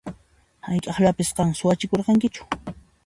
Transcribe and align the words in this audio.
Hayk'aqllapas 0.67 1.31
qan 1.41 1.53
suwachikurqankichu? 1.59 2.49